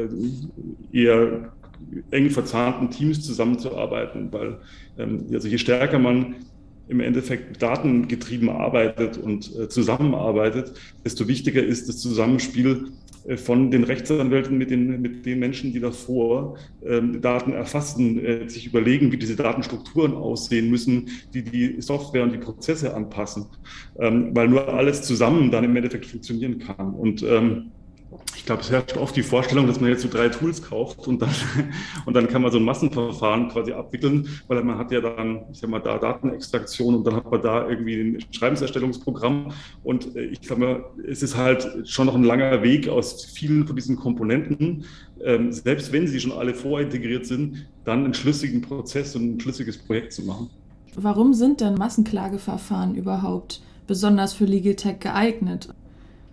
eher 0.93 1.53
eng 2.11 2.31
verzahnten 2.31 2.91
Teams 2.91 3.23
zusammenzuarbeiten, 3.23 4.33
weil 4.33 4.59
ähm, 4.99 5.27
also 5.33 5.49
je 5.49 5.59
stärker 5.59 5.99
man 5.99 6.37
im 6.89 7.01
Endeffekt 7.01 7.61
datengetrieben 7.63 8.49
arbeitet 8.49 9.19
und 9.19 9.55
äh, 9.57 9.69
zusammenarbeitet, 9.69 10.75
desto 11.05 11.27
wichtiger 11.27 11.63
ist 11.63 11.89
das 11.89 11.99
Zusammenspiel 11.99 12.93
äh, 13.27 13.37
von 13.37 13.71
den 13.71 13.85
Rechtsanwälten 13.85 14.57
mit 14.57 14.71
den, 14.71 15.01
mit 15.01 15.27
den 15.27 15.39
Menschen, 15.39 15.73
die 15.73 15.81
davor 15.81 16.57
ähm, 16.85 17.21
Daten 17.21 17.53
erfassen, 17.53 18.25
äh, 18.25 18.49
sich 18.49 18.67
überlegen, 18.67 19.11
wie 19.11 19.17
diese 19.17 19.37
Datenstrukturen 19.37 20.15
aussehen 20.15 20.71
müssen, 20.71 21.09
die 21.35 21.43
die 21.43 21.81
Software 21.81 22.23
und 22.23 22.33
die 22.33 22.39
Prozesse 22.39 22.95
anpassen, 22.95 23.47
ähm, 23.99 24.31
weil 24.35 24.49
nur 24.49 24.69
alles 24.69 25.03
zusammen 25.03 25.51
dann 25.51 25.65
im 25.65 25.75
Endeffekt 25.75 26.07
funktionieren 26.07 26.59
kann. 26.61 26.95
Und 26.95 27.23
ähm, 27.23 27.73
ich 28.37 28.45
glaube, 28.45 28.63
es 28.63 28.71
herrscht 28.71 28.97
oft 28.97 29.17
die 29.17 29.23
Vorstellung, 29.23 29.67
dass 29.67 29.81
man 29.81 29.91
jetzt 29.91 30.03
so 30.03 30.09
drei 30.09 30.29
Tools 30.29 30.63
kauft 30.63 31.07
und 31.09 31.23
dann, 31.23 31.31
und 32.07 32.15
dann 32.15 32.29
kann 32.29 32.43
man 32.43 32.53
so 32.53 32.59
ein 32.59 32.65
Massenverfahren 32.65 33.49
quasi 33.49 33.73
abwickeln, 33.73 34.29
weil 34.49 34.63
man 34.63 34.79
hat 34.79 34.93
ja 34.93 35.01
dann, 35.01 35.43
ich 35.51 35.59
sag 35.59 35.71
mal, 35.71 35.81
da 35.81 35.99
Datenextraktion 35.99 36.95
und 36.95 37.07
dann 37.07 37.17
hat 37.17 37.31
man 37.31 37.43
da 37.43 37.69
irgendwie 37.69 38.01
ein 38.01 38.25
Schreibenserstellungsprogramm. 38.31 39.53
Und 39.83 40.15
äh, 40.17 40.25
ich 40.27 40.41
sag 40.43 40.59
mal, 40.59 40.85
es 41.09 41.23
ist 41.23 41.37
halt 41.37 41.89
schon 41.89 42.07
noch 42.07 42.15
ein 42.15 42.25
langer 42.25 42.63
Weg 42.63 42.89
aus 42.89 43.25
vielen 43.25 43.67
von 43.67 43.77
diesen 43.77 43.97
Komponenten, 43.97 44.85
ähm, 45.25 45.53
selbst 45.53 45.93
wenn 45.93 46.07
sie 46.07 46.21
schon 46.21 46.33
alle 46.33 46.55
vorintegriert 46.55 47.27
sind, 47.27 47.67
dann 47.85 48.05
einen 48.05 48.15
schlüssigen 48.15 48.61
Prozess 48.61 49.17
und 49.17 49.37
ein 49.37 49.41
schlüssiges 49.41 49.79
Projekt 49.79 50.13
zu 50.13 50.23
machen. 50.23 50.51
Warum 50.95 51.35
sind 51.35 51.61
denn 51.61 51.75
Massenklageverfahren 51.75 52.95
überhaupt 52.95 53.61
besonders 53.87 54.33
für 54.33 54.45
Legal 54.45 54.75
Tech 54.75 55.01
geeignet? 55.01 55.69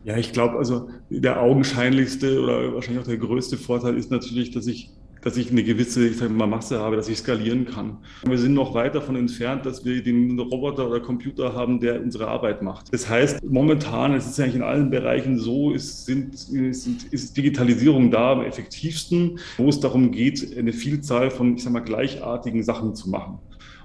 Ja, 0.05 0.17
ich 0.17 0.33
glaube, 0.33 0.57
also 0.57 0.89
der 1.09 1.41
augenscheinlichste 1.41 2.41
oder 2.41 2.73
wahrscheinlich 2.73 3.03
auch 3.03 3.07
der 3.07 3.17
größte 3.17 3.57
Vorteil 3.57 3.95
ist 3.95 4.11
natürlich, 4.11 4.51
dass 4.51 4.67
ich 4.67 4.89
dass 5.23 5.37
ich 5.37 5.51
eine 5.51 5.63
gewisse 5.63 6.05
ich 6.05 6.17
sag 6.17 6.29
mal, 6.29 6.47
Masse 6.47 6.79
habe, 6.79 6.95
dass 6.95 7.07
ich 7.07 7.19
skalieren 7.19 7.65
kann. 7.65 7.97
Wir 8.25 8.37
sind 8.37 8.53
noch 8.53 8.73
weit 8.73 8.93
davon 8.93 9.15
entfernt, 9.15 9.65
dass 9.65 9.85
wir 9.85 10.03
den 10.03 10.37
Roboter 10.37 10.87
oder 10.87 10.99
Computer 10.99 11.53
haben, 11.53 11.79
der 11.79 12.01
unsere 12.01 12.27
Arbeit 12.27 12.61
macht. 12.61 12.93
Das 12.93 13.09
heißt, 13.09 13.43
momentan, 13.43 14.13
es 14.13 14.27
ist 14.27 14.39
eigentlich 14.39 14.55
in 14.55 14.63
allen 14.63 14.89
Bereichen 14.89 15.39
so, 15.39 15.71
ist, 15.71 16.05
sind, 16.05 16.37
sind, 16.37 17.05
ist 17.11 17.37
Digitalisierung 17.37 18.11
da 18.11 18.33
am 18.33 18.41
effektivsten, 18.41 19.39
wo 19.57 19.69
es 19.69 19.79
darum 19.79 20.11
geht, 20.11 20.57
eine 20.57 20.73
Vielzahl 20.73 21.31
von, 21.31 21.55
ich 21.55 21.63
sag 21.63 21.71
mal, 21.71 21.79
gleichartigen 21.79 22.63
Sachen 22.63 22.93
zu 22.93 23.09
machen. 23.09 23.39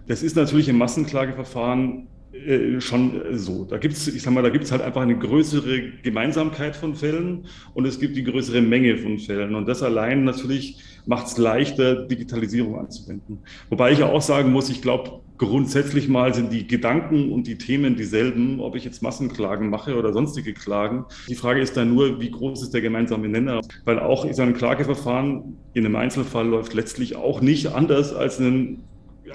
Das 0.09 0.23
ist 0.23 0.37
natürlich 0.37 0.69
im 0.69 0.79
Massenklageverfahren 0.79 2.09
äh, 2.33 2.81
schon 2.81 3.21
so. 3.33 3.65
Da 3.65 3.79
gibt 3.79 3.95
es, 3.95 4.09
ich 4.09 4.23
sag 4.23 4.33
mal, 4.33 4.43
da 4.43 4.51
gibt 4.51 4.65
es 4.65 4.73
halt 4.73 4.83
einfach 4.83 5.03
eine 5.03 5.19
größere 5.19 5.81
Gemeinsamkeit 6.03 6.77
von 6.77 6.95
Fällen 6.95 7.47
und 7.75 7.87
es 7.87 7.99
gibt 7.99 8.17
die 8.17 8.25
größere 8.25 8.61
Menge 8.61 8.99
von 8.99 9.19
Fällen. 9.19 9.55
Und 9.55 9.67
das 9.67 9.83
allein 9.83 10.25
natürlich 10.25 10.79
macht 11.07 11.29
es 11.29 11.39
leichter, 11.39 12.07
Digitalisierung 12.07 12.79
anzuwenden. 12.79 13.39
Wobei 13.71 13.93
ich 13.93 14.01
ja 14.01 14.07
auch 14.07 14.21
sagen 14.21 14.53
muss, 14.53 14.69
ich 14.69 14.83
glaube, 14.83 15.21
grundsätzlich 15.39 16.09
mal 16.09 16.35
sind 16.35 16.53
die 16.53 16.67
Gedanken 16.67 17.33
und 17.33 17.47
die 17.47 17.57
Themen 17.57 17.97
dieselben, 17.97 18.61
ob 18.61 18.77
ich 18.77 18.85
jetzt 18.85 19.03
Massenklagen 19.03 19.71
mache 19.71 19.97
oder 19.97 20.13
sonstige 20.13 20.53
Klagen. 20.53 21.07
Die 21.29 21.35
Frage 21.35 21.61
ist 21.61 21.77
dann 21.77 21.95
nur, 21.95 22.21
wie 22.21 22.31
groß 22.31 22.63
ist 22.63 22.75
der 22.75 22.83
gemeinsame 22.83 23.29
Nenner? 23.29 23.63
Weil 23.85 24.01
auch 24.01 24.31
so 24.31 24.43
ein 24.43 24.55
Klageverfahren 24.55 25.57
in 25.73 25.87
einem 25.87 25.97
Einzelfall 25.97 26.47
läuft 26.47 26.75
letztlich 26.75 27.17
auch 27.17 27.41
nicht 27.41 27.69
anders 27.69 28.13
als 28.13 28.39
ein 28.39 28.81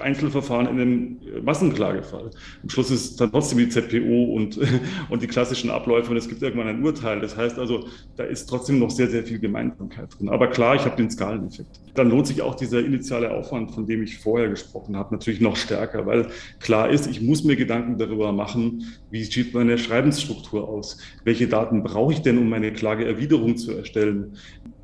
Einzelverfahren 0.00 0.66
in 0.66 0.80
einem 0.80 1.44
Massenklagefall. 1.44 2.30
Am 2.62 2.68
Schluss 2.68 2.90
ist 2.90 3.20
dann 3.20 3.30
trotzdem 3.30 3.58
die 3.58 3.68
ZPO 3.68 4.34
und, 4.34 4.58
und 5.08 5.22
die 5.22 5.26
klassischen 5.26 5.70
Abläufe 5.70 6.10
und 6.10 6.16
es 6.16 6.28
gibt 6.28 6.42
irgendwann 6.42 6.68
ein 6.68 6.84
Urteil. 6.84 7.20
Das 7.20 7.36
heißt 7.36 7.58
also, 7.58 7.86
da 8.16 8.24
ist 8.24 8.46
trotzdem 8.46 8.78
noch 8.78 8.90
sehr, 8.90 9.08
sehr 9.08 9.24
viel 9.24 9.38
Gemeinsamkeit 9.38 10.18
drin. 10.18 10.28
Aber 10.28 10.48
klar, 10.48 10.74
ich 10.74 10.84
habe 10.84 10.96
den 10.96 11.10
Skaleneffekt. 11.10 11.80
Dann 11.94 12.10
lohnt 12.10 12.26
sich 12.26 12.42
auch 12.42 12.54
dieser 12.54 12.84
initiale 12.84 13.32
Aufwand, 13.32 13.72
von 13.72 13.86
dem 13.86 14.02
ich 14.02 14.18
vorher 14.18 14.48
gesprochen 14.48 14.96
habe, 14.96 15.14
natürlich 15.14 15.40
noch 15.40 15.56
stärker, 15.56 16.06
weil 16.06 16.28
klar 16.60 16.90
ist, 16.90 17.06
ich 17.06 17.20
muss 17.20 17.44
mir 17.44 17.56
Gedanken 17.56 17.98
darüber 17.98 18.32
machen, 18.32 18.84
wie 19.10 19.24
sieht 19.24 19.54
meine 19.54 19.78
Schreibensstruktur 19.78 20.68
aus? 20.68 20.98
Welche 21.24 21.46
Daten 21.46 21.82
brauche 21.82 22.12
ich 22.12 22.22
denn, 22.22 22.38
um 22.38 22.48
meine 22.48 22.72
Klageerwiderung 22.72 23.56
zu 23.56 23.72
erstellen? 23.72 24.36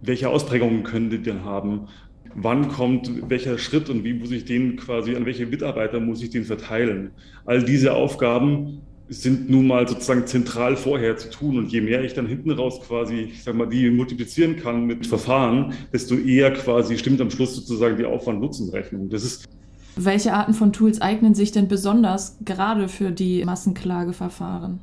Welche 0.02 0.28
Ausprägungen 0.28 0.82
können 0.82 1.10
die 1.10 1.20
denn 1.20 1.44
haben? 1.44 1.88
Wann 2.34 2.68
kommt 2.68 3.28
welcher 3.28 3.58
Schritt 3.58 3.90
und 3.90 4.04
wie 4.04 4.14
muss 4.14 4.30
ich 4.30 4.44
den 4.44 4.76
quasi, 4.76 5.16
an 5.16 5.26
welche 5.26 5.46
Mitarbeiter 5.46 6.00
muss 6.00 6.22
ich 6.22 6.30
den 6.30 6.44
verteilen. 6.44 7.10
All 7.44 7.62
diese 7.62 7.94
Aufgaben 7.94 8.80
sind 9.08 9.50
nun 9.50 9.66
mal 9.66 9.88
sozusagen 9.88 10.26
zentral 10.26 10.76
vorher 10.76 11.16
zu 11.16 11.30
tun. 11.30 11.58
Und 11.58 11.72
je 11.72 11.80
mehr 11.80 12.04
ich 12.04 12.14
dann 12.14 12.26
hinten 12.26 12.52
raus 12.52 12.80
quasi, 12.80 13.30
ich 13.32 13.42
sag 13.42 13.56
mal, 13.56 13.68
die 13.68 13.90
multiplizieren 13.90 14.56
kann 14.56 14.86
mit 14.86 15.04
Verfahren, 15.06 15.74
desto 15.92 16.14
eher 16.14 16.52
quasi 16.52 16.96
stimmt 16.96 17.20
am 17.20 17.30
Schluss 17.30 17.56
sozusagen 17.56 17.96
die 17.96 18.04
Aufwand-Nutzen-Rechnung. 18.04 19.10
Das 19.10 19.24
ist 19.24 19.48
welche 19.96 20.32
Arten 20.32 20.54
von 20.54 20.72
Tools 20.72 21.00
eignen 21.00 21.34
sich 21.34 21.50
denn 21.50 21.66
besonders 21.66 22.38
gerade 22.44 22.88
für 22.88 23.10
die 23.10 23.44
Massenklageverfahren? 23.44 24.78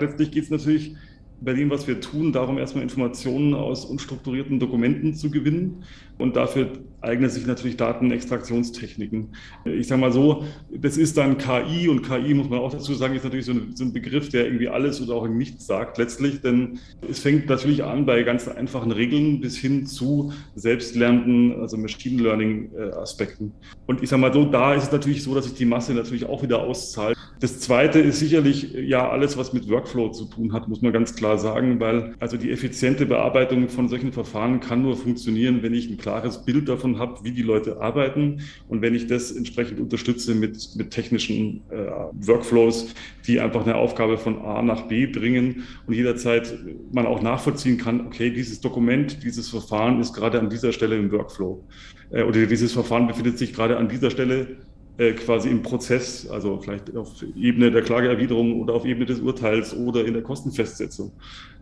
Letztlich 0.00 0.30
geht 0.30 0.44
es 0.44 0.50
natürlich 0.50 0.96
bei 1.44 1.54
dem, 1.54 1.70
was 1.70 1.86
wir 1.86 2.00
tun, 2.00 2.32
darum 2.32 2.58
erstmal 2.58 2.82
Informationen 2.82 3.54
aus 3.54 3.84
unstrukturierten 3.84 4.60
Dokumenten 4.60 5.14
zu 5.14 5.30
gewinnen. 5.30 5.84
Und 6.18 6.36
dafür 6.36 6.72
eignen 7.00 7.28
sich 7.30 7.46
natürlich 7.46 7.76
Datenextraktionstechniken. 7.76 9.34
Ich 9.64 9.88
sage 9.88 10.00
mal 10.00 10.12
so, 10.12 10.44
das 10.70 10.96
ist 10.96 11.16
dann 11.16 11.36
KI 11.36 11.88
und 11.88 12.02
KI, 12.02 12.34
muss 12.34 12.48
man 12.48 12.60
auch 12.60 12.70
dazu 12.70 12.94
sagen, 12.94 13.16
ist 13.16 13.24
natürlich 13.24 13.46
so 13.46 13.52
ein, 13.52 13.74
so 13.74 13.84
ein 13.84 13.92
Begriff, 13.92 14.28
der 14.28 14.44
irgendwie 14.44 14.68
alles 14.68 15.00
oder 15.00 15.14
auch 15.14 15.26
nichts 15.26 15.66
sagt 15.66 15.98
letztlich. 15.98 16.40
Denn 16.40 16.78
es 17.08 17.18
fängt 17.18 17.48
natürlich 17.48 17.82
an 17.82 18.06
bei 18.06 18.22
ganz 18.22 18.46
einfachen 18.46 18.92
Regeln 18.92 19.40
bis 19.40 19.56
hin 19.56 19.86
zu 19.86 20.32
selbstlernenden, 20.54 21.60
also 21.60 21.76
Machine 21.76 22.22
Learning 22.22 22.70
äh, 22.76 22.92
Aspekten. 22.92 23.52
Und 23.86 24.02
ich 24.02 24.08
sage 24.08 24.22
mal 24.22 24.32
so, 24.32 24.44
da 24.44 24.74
ist 24.74 24.84
es 24.84 24.92
natürlich 24.92 25.22
so, 25.22 25.34
dass 25.34 25.46
sich 25.46 25.54
die 25.54 25.64
Masse 25.64 25.92
natürlich 25.94 26.26
auch 26.26 26.42
wieder 26.42 26.62
auszahlt. 26.62 27.16
Das 27.42 27.58
zweite 27.58 27.98
ist 27.98 28.20
sicherlich 28.20 28.72
ja 28.72 29.10
alles, 29.10 29.36
was 29.36 29.52
mit 29.52 29.68
Workflow 29.68 30.10
zu 30.10 30.26
tun 30.26 30.52
hat, 30.52 30.68
muss 30.68 30.80
man 30.80 30.92
ganz 30.92 31.16
klar 31.16 31.38
sagen, 31.38 31.80
weil 31.80 32.14
also 32.20 32.36
die 32.36 32.52
effiziente 32.52 33.04
Bearbeitung 33.04 33.68
von 33.68 33.88
solchen 33.88 34.12
Verfahren 34.12 34.60
kann 34.60 34.82
nur 34.82 34.96
funktionieren, 34.96 35.60
wenn 35.60 35.74
ich 35.74 35.90
ein 35.90 35.96
klares 35.96 36.44
Bild 36.44 36.68
davon 36.68 37.00
habe, 37.00 37.24
wie 37.24 37.32
die 37.32 37.42
Leute 37.42 37.80
arbeiten 37.80 38.42
und 38.68 38.80
wenn 38.80 38.94
ich 38.94 39.08
das 39.08 39.32
entsprechend 39.32 39.80
unterstütze 39.80 40.36
mit, 40.36 40.76
mit 40.76 40.92
technischen 40.92 41.62
äh, 41.70 41.90
Workflows, 42.28 42.94
die 43.26 43.40
einfach 43.40 43.62
eine 43.62 43.74
Aufgabe 43.74 44.18
von 44.18 44.40
A 44.42 44.62
nach 44.62 44.82
B 44.82 45.06
bringen 45.06 45.64
und 45.88 45.94
jederzeit 45.94 46.56
man 46.92 47.06
auch 47.06 47.22
nachvollziehen 47.22 47.76
kann, 47.76 48.06
okay, 48.06 48.30
dieses 48.30 48.60
Dokument, 48.60 49.24
dieses 49.24 49.50
Verfahren 49.50 49.98
ist 49.98 50.12
gerade 50.12 50.38
an 50.38 50.48
dieser 50.48 50.70
Stelle 50.70 50.96
im 50.96 51.10
Workflow 51.10 51.64
äh, 52.12 52.22
oder 52.22 52.46
dieses 52.46 52.72
Verfahren 52.72 53.08
befindet 53.08 53.36
sich 53.36 53.52
gerade 53.52 53.78
an 53.78 53.88
dieser 53.88 54.12
Stelle 54.12 54.58
äh, 54.98 55.12
quasi 55.12 55.48
im 55.48 55.62
Prozess, 55.62 56.28
also 56.28 56.60
vielleicht 56.60 56.94
auf 56.96 57.24
Ebene 57.34 57.70
der 57.70 57.82
Klageerwiderung 57.82 58.60
oder 58.60 58.74
auf 58.74 58.84
Ebene 58.84 59.06
des 59.06 59.20
Urteils 59.20 59.74
oder 59.74 60.04
in 60.04 60.12
der 60.12 60.22
Kostenfestsetzung. 60.22 61.12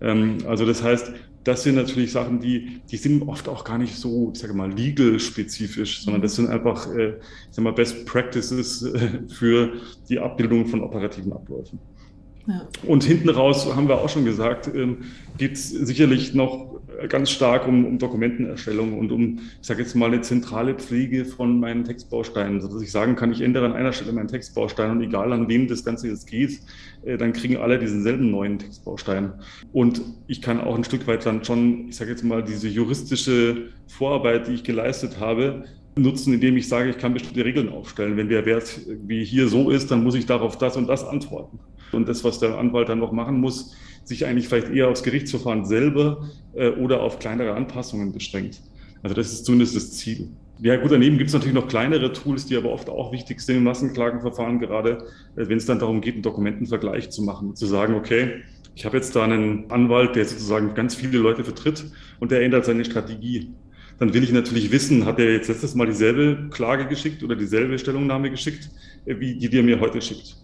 Ähm, 0.01 0.39
also 0.47 0.67
das 0.67 0.83
heißt, 0.83 1.13
das 1.45 1.63
sind 1.63 1.77
natürlich 1.77 2.13
Sachen, 2.13 2.41
die, 2.41 2.83
die 2.91 2.97
sind 2.97 3.27
oft 3.27 3.49
auch 3.49 3.65
gar 3.65 3.79
nicht 3.79 3.95
so, 3.95 4.31
ich 4.35 4.41
sage 4.41 4.53
mal, 4.53 4.71
legal-spezifisch, 4.71 6.03
sondern 6.03 6.23
das 6.23 6.37
sind 6.37 6.49
einfach, 6.49 6.93
äh, 6.95 7.19
ich 7.19 7.53
sag 7.53 7.65
mal, 7.65 7.73
Best 7.73 8.05
Practices 8.05 8.83
äh, 8.83 9.21
für 9.29 9.73
die 10.09 10.19
Abbildung 10.19 10.67
von 10.67 10.83
operativen 10.83 11.33
Abläufen. 11.33 11.79
Und 12.87 13.05
hinten 13.05 13.29
raus, 13.29 13.67
haben 13.75 13.89
wir 13.89 13.99
auch 13.99 14.09
schon 14.09 14.25
gesagt, 14.25 14.71
ähm, 14.75 14.99
geht 15.39 15.53
es 15.53 15.71
sicherlich 15.71 16.35
noch 16.35 16.81
ganz 17.09 17.31
stark 17.31 17.67
um, 17.67 17.85
um 17.85 17.99
Dokumentenerstellung 17.99 18.99
und 18.99 19.13
um, 19.13 19.39
ich 19.61 19.67
sage 19.67 19.83
jetzt 19.83 19.95
mal, 19.95 20.07
eine 20.07 20.21
zentrale 20.21 20.75
Pflege 20.75 21.25
von 21.25 21.59
meinen 21.61 21.85
Textbausteinen, 21.85 22.61
sodass 22.61 22.83
ich 22.83 22.91
sagen 22.91 23.17
kann, 23.17 23.33
ich 23.33 23.41
ändere 23.41 23.67
an 23.67 23.73
einer 23.73 23.93
Stelle 23.93 24.13
meinen 24.13 24.29
Textbaustein 24.29 24.91
und 24.91 25.03
egal 25.03 25.33
an 25.33 25.49
wem 25.49 25.69
das 25.69 25.85
Ganze 25.85 26.09
jetzt 26.09 26.27
geht, 26.27 26.61
äh, 27.05 27.17
dann 27.17 27.33
kriegen 27.33 27.57
alle 27.57 27.79
diesen 27.79 28.03
selben 28.03 28.31
neuen 28.31 28.59
Textbaustein. 28.59 29.33
Und 29.73 30.03
ich 30.27 30.43
kann 30.43 30.61
auch 30.61 30.77
ein 30.77 30.85
Stück 30.85 31.07
weit 31.07 31.25
dann 31.25 31.45
schon, 31.45 31.89
ich 31.89 31.97
sage 31.97 32.11
jetzt 32.11 32.25
mal, 32.25 32.43
diese 32.43 32.69
juristische 32.69 33.69
Vorarbeit, 33.87 34.49
die 34.49 34.53
ich 34.53 34.65
geleistet 34.65 35.19
habe, 35.21 35.65
nutzen, 35.97 36.33
indem 36.35 36.57
ich 36.57 36.69
sage, 36.69 36.91
ich 36.91 36.99
kann 36.99 37.15
bestimmte 37.15 37.45
Regeln 37.45 37.69
aufstellen. 37.69 38.17
Wenn 38.17 38.29
der 38.29 38.47
Wert 38.47 38.81
wie 39.07 39.25
hier 39.25 39.49
so 39.49 39.71
ist, 39.71 39.91
dann 39.91 40.05
muss 40.05 40.15
ich 40.15 40.27
darauf 40.27 40.57
das 40.57 40.77
und 40.77 40.87
das 40.87 41.05
antworten. 41.05 41.59
Und 41.93 42.09
das, 42.09 42.25
was 42.25 42.39
der 42.39 42.59
Anwalt 42.59 42.89
dann 42.89 42.99
noch 42.99 43.13
machen 43.13 43.41
muss, 43.41 43.75
sich 44.05 44.27
eigentlich 44.27 44.49
vielleicht 44.49 44.71
eher 44.71 44.89
aufs 44.89 45.03
Gerichtsverfahren 45.03 45.65
selber 45.65 46.29
äh, 46.55 46.71
oder 46.71 47.03
auf 47.03 47.19
kleinere 47.19 47.55
Anpassungen 47.55 48.13
beschränkt. 48.13 48.61
Also 49.03 49.15
das 49.15 49.33
ist 49.33 49.45
zumindest 49.45 49.77
das 49.77 49.93
Ziel. 49.93 50.29
Ja 50.63 50.77
gut, 50.77 50.93
daneben 50.93 51.17
gibt 51.17 51.29
es 51.29 51.35
natürlich 51.35 51.55
noch 51.55 51.69
kleinere 51.69 52.13
Tools, 52.13 52.45
die 52.45 52.57
aber 52.57 52.71
oft 52.71 52.91
auch 52.91 53.13
wichtig 53.13 53.41
sind 53.41 53.57
im 53.57 53.65
Massenklagenverfahren, 53.65 54.59
gerade 54.59 55.07
äh, 55.37 55.49
wenn 55.49 55.57
es 55.57 55.67
dann 55.67 55.79
darum 55.79 56.01
geht, 56.01 56.15
einen 56.15 56.23
Dokumentenvergleich 56.23 57.11
zu 57.11 57.23
machen, 57.23 57.57
zu 57.57 57.67
sagen, 57.67 57.95
okay, 57.95 58.43
ich 58.75 58.85
habe 58.85 58.97
jetzt 58.97 59.17
da 59.17 59.25
einen 59.25 59.71
Anwalt, 59.71 60.17
der 60.17 60.25
sozusagen 60.25 60.75
ganz 60.75 60.95
viele 60.95 61.19
Leute 61.19 61.45
vertritt 61.45 61.85
und 62.21 62.31
der 62.31 62.43
ändert 62.43 62.65
seine 62.65 62.85
Strategie. 62.85 63.51
Dann 63.99 64.15
will 64.15 64.23
ich 64.23 64.33
natürlich 64.33 64.71
wissen, 64.73 65.05
hat 65.05 65.19
er 65.19 65.33
jetzt 65.33 65.49
letztes 65.49 65.75
Mal 65.75 65.87
dieselbe 65.87 66.49
Klage 66.51 66.87
geschickt 66.87 67.23
oder 67.23 67.37
dieselbe 67.37 67.79
Stellungnahme 67.79 68.31
geschickt, 68.31 68.71
äh, 69.07 69.19
wie 69.19 69.35
die, 69.37 69.49
die 69.49 69.57
er 69.59 69.63
mir 69.63 69.81
heute 69.81 70.01
schickt. 70.01 70.37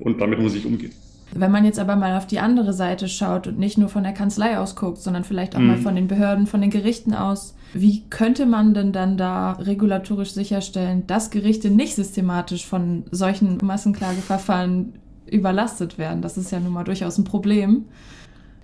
Und 0.00 0.20
damit 0.20 0.40
muss 0.40 0.54
ich 0.54 0.66
umgehen. 0.66 0.92
Wenn 1.32 1.52
man 1.52 1.64
jetzt 1.64 1.78
aber 1.78 1.94
mal 1.94 2.16
auf 2.16 2.26
die 2.26 2.40
andere 2.40 2.72
Seite 2.72 3.06
schaut 3.06 3.46
und 3.46 3.58
nicht 3.58 3.78
nur 3.78 3.88
von 3.88 4.02
der 4.02 4.12
Kanzlei 4.12 4.58
aus 4.58 4.74
guckt, 4.74 4.98
sondern 4.98 5.22
vielleicht 5.22 5.54
auch 5.54 5.60
mhm. 5.60 5.66
mal 5.68 5.76
von 5.76 5.94
den 5.94 6.08
Behörden, 6.08 6.46
von 6.46 6.60
den 6.60 6.70
Gerichten 6.70 7.14
aus, 7.14 7.54
wie 7.72 8.02
könnte 8.10 8.46
man 8.46 8.74
denn 8.74 8.92
dann 8.92 9.16
da 9.16 9.52
regulatorisch 9.52 10.32
sicherstellen, 10.32 11.06
dass 11.06 11.30
Gerichte 11.30 11.70
nicht 11.70 11.94
systematisch 11.94 12.66
von 12.66 13.04
solchen 13.12 13.58
Massenklageverfahren 13.62 14.94
überlastet 15.30 15.98
werden? 15.98 16.20
Das 16.20 16.36
ist 16.36 16.50
ja 16.50 16.58
nun 16.58 16.72
mal 16.72 16.82
durchaus 16.82 17.16
ein 17.16 17.24
Problem 17.24 17.84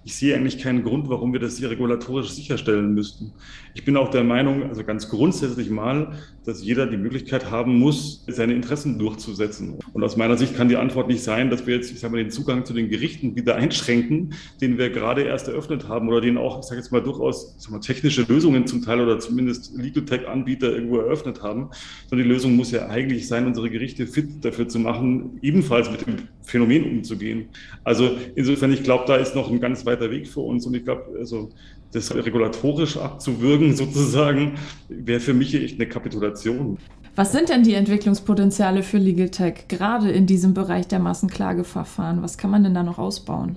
ich 0.07 0.15
sehe 0.15 0.37
eigentlich 0.37 0.59
keinen 0.59 0.85
Grund, 0.85 1.09
warum 1.09 1.33
wir 1.33 1.41
das 1.41 1.59
hier 1.59 1.69
regulatorisch 1.69 2.31
sicherstellen 2.31 2.95
müssten. 2.95 3.33
Ich 3.75 3.85
bin 3.85 3.97
auch 3.97 4.09
der 4.09 4.23
Meinung, 4.23 4.63
also 4.63 4.85
ganz 4.85 5.09
grundsätzlich 5.09 5.69
mal, 5.69 6.13
dass 6.47 6.63
jeder 6.63 6.87
die 6.87 6.97
Möglichkeit 6.97 7.51
haben 7.51 7.77
muss, 7.79 8.25
seine 8.29 8.55
Interessen 8.55 8.99
durchzusetzen. 8.99 9.79
Und 9.93 10.05
aus 10.05 10.17
meiner 10.17 10.37
Sicht 10.37 10.57
kann 10.57 10.69
die 10.69 10.77
Antwort 10.77 11.09
nicht 11.09 11.23
sein, 11.23 11.51
dass 11.51 11.67
wir 11.67 11.75
jetzt, 11.75 11.91
ich 11.91 11.99
sage 11.99 12.13
mal, 12.13 12.23
den 12.23 12.31
Zugang 12.31 12.65
zu 12.65 12.73
den 12.73 12.89
Gerichten 12.89 13.35
wieder 13.35 13.57
einschränken, 13.57 14.35
den 14.61 14.79
wir 14.79 14.91
gerade 14.91 15.23
erst 15.23 15.49
eröffnet 15.49 15.89
haben 15.89 16.09
oder 16.09 16.21
den 16.21 16.39
auch, 16.39 16.61
ich 16.61 16.67
sage 16.67 16.81
jetzt 16.81 16.93
mal, 16.93 17.03
durchaus 17.03 17.57
mal, 17.69 17.81
technische 17.81 18.23
Lösungen 18.23 18.67
zum 18.67 18.83
Teil 18.83 19.01
oder 19.01 19.19
zumindest 19.19 19.77
Legal 19.77 20.05
Tech-Anbieter 20.05 20.73
irgendwo 20.73 20.99
eröffnet 20.99 21.43
haben. 21.43 21.71
Sondern 22.09 22.29
die 22.29 22.33
Lösung 22.33 22.55
muss 22.55 22.71
ja 22.71 22.89
eigentlich 22.89 23.27
sein, 23.27 23.47
unsere 23.47 23.69
Gerichte 23.69 24.07
fit 24.07 24.45
dafür 24.45 24.69
zu 24.69 24.79
machen, 24.79 25.39
ebenfalls 25.43 25.91
mit 25.91 26.07
dem 26.07 26.17
Phänomen 26.43 26.85
umzugehen. 26.85 27.47
Also 27.83 28.17
insofern, 28.37 28.73
ich 28.73 28.85
glaube, 28.85 29.05
da 29.09 29.17
ist 29.17 29.35
noch 29.35 29.51
ein 29.51 29.59
ganz 29.59 29.85
weiter 29.85 30.13
Weg 30.13 30.29
für 30.29 30.41
uns 30.41 30.65
und 30.65 30.75
ich 30.75 30.85
glaube, 30.85 31.17
also 31.19 31.51
das 31.97 32.15
regulatorisch 32.15 32.97
abzuwürgen 32.97 33.75
sozusagen, 33.75 34.55
wäre 34.89 35.21
für 35.21 35.35
mich 35.35 35.55
echt 35.55 35.81
eine 35.81 35.89
Kapitulation. 35.89 36.79
Was 37.17 37.33
sind 37.33 37.49
denn 37.49 37.63
die 37.63 37.73
Entwicklungspotenziale 37.73 38.83
für 38.83 38.99
Legal 38.99 39.31
Tech, 39.31 39.69
gerade 39.69 40.11
in 40.11 40.27
diesem 40.27 40.53
Bereich 40.53 40.87
der 40.87 40.99
Massenklageverfahren? 40.99 42.23
Was 42.23 42.37
kann 42.37 42.51
man 42.51 42.63
denn 42.63 42.75
da 42.75 42.83
noch 42.83 42.99
ausbauen? 42.99 43.57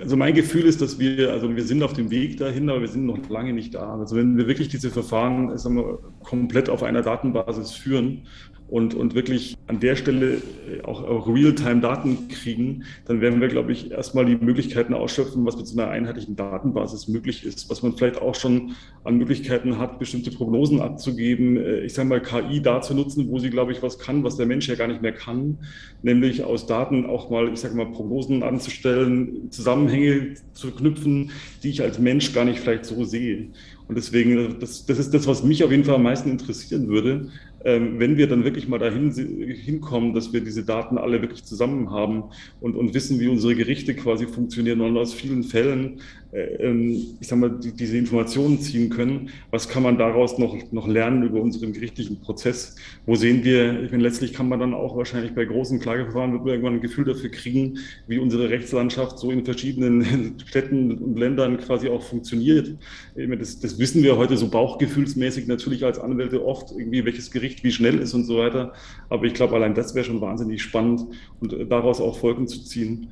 Also 0.00 0.16
mein 0.16 0.32
Gefühl 0.32 0.64
ist, 0.64 0.80
dass 0.80 0.98
wir, 0.98 1.30
also 1.30 1.54
wir 1.54 1.64
sind 1.64 1.82
auf 1.82 1.92
dem 1.92 2.10
Weg 2.10 2.38
dahin, 2.38 2.70
aber 2.70 2.80
wir 2.80 2.88
sind 2.88 3.04
noch 3.04 3.28
lange 3.28 3.52
nicht 3.52 3.74
da. 3.74 3.98
Also 3.98 4.16
wenn 4.16 4.38
wir 4.38 4.46
wirklich 4.48 4.68
diese 4.68 4.88
Verfahren 4.88 5.56
sagen 5.58 5.76
wir, 5.76 5.98
komplett 6.22 6.70
auf 6.70 6.82
einer 6.82 7.02
Datenbasis 7.02 7.72
führen 7.72 8.22
und, 8.72 8.94
und 8.94 9.14
wirklich 9.14 9.54
an 9.66 9.80
der 9.80 9.96
Stelle 9.96 10.36
äh, 10.36 10.82
auch, 10.84 11.04
auch 11.04 11.28
Real-Time-Daten 11.28 12.28
kriegen, 12.28 12.84
dann 13.04 13.20
werden 13.20 13.42
wir, 13.42 13.48
glaube 13.48 13.70
ich, 13.70 13.90
erstmal 13.90 14.24
die 14.24 14.36
Möglichkeiten 14.36 14.94
ausschöpfen, 14.94 15.44
was 15.44 15.58
mit 15.58 15.66
so 15.66 15.78
einer 15.78 15.90
einheitlichen 15.90 16.36
Datenbasis 16.36 17.06
möglich 17.06 17.44
ist, 17.44 17.68
was 17.68 17.82
man 17.82 17.94
vielleicht 17.94 18.22
auch 18.22 18.34
schon 18.34 18.74
an 19.04 19.18
Möglichkeiten 19.18 19.76
hat, 19.76 19.98
bestimmte 19.98 20.30
Prognosen 20.30 20.80
abzugeben, 20.80 21.58
äh, 21.58 21.80
ich 21.80 21.92
sage 21.92 22.08
mal, 22.08 22.22
KI 22.22 22.62
da 22.62 22.80
zu 22.80 22.94
nutzen, 22.94 23.28
wo 23.28 23.38
sie, 23.38 23.50
glaube 23.50 23.72
ich, 23.72 23.82
was 23.82 23.98
kann, 23.98 24.24
was 24.24 24.38
der 24.38 24.46
Mensch 24.46 24.68
ja 24.68 24.74
gar 24.74 24.88
nicht 24.88 25.02
mehr 25.02 25.12
kann, 25.12 25.58
nämlich 26.00 26.42
aus 26.42 26.66
Daten 26.66 27.04
auch 27.04 27.28
mal, 27.28 27.52
ich 27.52 27.60
sage 27.60 27.76
mal, 27.76 27.92
Prognosen 27.92 28.42
anzustellen, 28.42 29.50
Zusammenhänge 29.50 30.36
zu 30.54 30.70
knüpfen, 30.70 31.30
die 31.62 31.68
ich 31.68 31.82
als 31.82 31.98
Mensch 31.98 32.32
gar 32.32 32.46
nicht 32.46 32.60
vielleicht 32.60 32.86
so 32.86 33.04
sehe. 33.04 33.48
Und 33.92 33.96
deswegen, 33.96 34.58
das, 34.58 34.86
das 34.86 34.98
ist 34.98 35.12
das, 35.12 35.26
was 35.26 35.42
mich 35.42 35.62
auf 35.62 35.70
jeden 35.70 35.84
Fall 35.84 35.96
am 35.96 36.04
meisten 36.04 36.30
interessieren 36.30 36.88
würde, 36.88 37.28
wenn 37.64 38.16
wir 38.16 38.28
dann 38.28 38.44
wirklich 38.44 38.68
mal 38.68 38.78
dahin 38.78 39.12
hinkommen, 39.12 40.14
dass 40.14 40.32
wir 40.32 40.40
diese 40.40 40.64
Daten 40.64 40.98
alle 40.98 41.20
wirklich 41.22 41.44
zusammen 41.44 41.90
haben 41.90 42.24
und, 42.60 42.74
und 42.76 42.94
wissen, 42.94 43.20
wie 43.20 43.28
unsere 43.28 43.54
Gerichte 43.54 43.94
quasi 43.94 44.26
funktionieren 44.26 44.80
und 44.80 44.96
aus 44.96 45.14
vielen 45.14 45.44
Fällen, 45.44 45.82
ähm, 45.82 46.00
ich 46.34 47.28
sag 47.28 47.38
mal, 47.38 47.50
die, 47.50 47.72
diese 47.72 47.98
Informationen 47.98 48.58
ziehen 48.58 48.88
können, 48.88 49.28
was 49.50 49.68
kann 49.68 49.82
man 49.82 49.98
daraus 49.98 50.38
noch, 50.38 50.56
noch 50.72 50.88
lernen 50.88 51.24
über 51.24 51.42
unseren 51.42 51.74
gerichtlichen 51.74 52.20
Prozess? 52.20 52.74
Wo 53.04 53.16
sehen 53.16 53.44
wir, 53.44 53.82
ich 53.82 53.90
meine, 53.90 54.02
letztlich 54.02 54.32
kann 54.32 54.48
man 54.48 54.58
dann 54.58 54.72
auch 54.72 54.96
wahrscheinlich 54.96 55.34
bei 55.34 55.44
großen 55.44 55.78
Klageverfahren 55.78 56.32
wird 56.32 56.42
man 56.42 56.50
irgendwann 56.50 56.74
ein 56.74 56.80
Gefühl 56.80 57.04
dafür 57.04 57.30
kriegen, 57.30 57.80
wie 58.06 58.18
unsere 58.18 58.48
Rechtslandschaft 58.48 59.18
so 59.18 59.30
in 59.30 59.44
verschiedenen 59.44 60.36
Städten 60.46 60.92
und 60.92 61.18
Ländern 61.18 61.58
quasi 61.58 61.90
auch 61.90 62.02
funktioniert. 62.02 62.78
Das, 63.14 63.60
das 63.60 63.78
wissen 63.78 64.02
wir 64.02 64.16
heute 64.16 64.38
so 64.38 64.48
bauchgefühlsmäßig 64.48 65.48
natürlich 65.48 65.84
als 65.84 65.98
Anwälte 65.98 66.46
oft, 66.46 66.72
irgendwie 66.72 67.04
welches 67.04 67.30
Gericht 67.30 67.62
wie 67.62 67.72
schnell 67.72 67.98
ist 67.98 68.14
und 68.14 68.24
so 68.24 68.38
weiter. 68.38 68.72
Aber 69.10 69.26
ich 69.26 69.34
glaube, 69.34 69.54
allein 69.54 69.74
das 69.74 69.94
wäre 69.94 70.06
schon 70.06 70.22
wahnsinnig 70.22 70.62
spannend 70.62 71.02
und 71.40 71.52
äh, 71.52 71.66
daraus 71.66 72.00
auch 72.00 72.18
Folgen 72.18 72.48
zu 72.48 72.64
ziehen. 72.64 73.08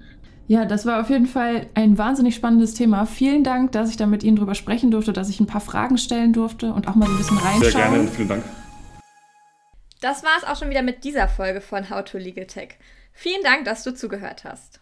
Ja, 0.50 0.64
das 0.64 0.85
war 0.85 1.00
auf 1.00 1.11
jeden 1.11 1.28
Fall 1.28 1.69
ein 1.75 1.97
wahnsinnig 1.97 2.35
spannendes 2.35 2.75
Thema. 2.75 3.07
Vielen 3.07 3.45
Dank, 3.45 3.71
dass 3.71 3.88
ich 3.88 3.97
da 3.97 4.07
mit 4.07 4.25
Ihnen 4.25 4.35
drüber 4.35 4.57
sprechen 4.57 4.90
durfte, 4.90 5.12
dass 5.12 5.28
ich 5.28 5.38
ein 5.38 5.47
paar 5.47 5.61
Fragen 5.61 5.97
stellen 5.97 6.33
durfte 6.33 6.73
und 6.73 6.88
auch 6.88 6.97
mal 6.97 7.07
so 7.07 7.12
ein 7.12 7.19
bisschen 7.19 7.38
reinschauen. 7.38 7.71
Sehr 7.71 7.88
gerne, 7.88 8.09
vielen 8.09 8.28
Dank. 8.28 8.45
Das 10.00 10.25
war 10.25 10.33
es 10.38 10.42
auch 10.42 10.57
schon 10.57 10.69
wieder 10.69 10.83
mit 10.83 11.04
dieser 11.04 11.28
Folge 11.28 11.61
von 11.61 11.88
How 11.88 12.04
to 12.04 12.19
Legal 12.19 12.47
Tech. 12.47 12.71
Vielen 13.12 13.45
Dank, 13.45 13.64
dass 13.64 13.85
du 13.85 13.95
zugehört 13.95 14.42
hast. 14.42 14.80